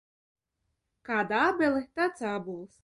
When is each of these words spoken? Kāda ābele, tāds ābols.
Kāda 1.11 1.43
ābele, 1.51 1.87
tāds 2.01 2.29
ābols. 2.35 2.79